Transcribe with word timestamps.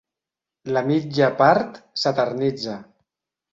La 0.77 0.83
mitja 0.87 1.29
part 1.43 1.79
s'eternitza. 2.05 2.81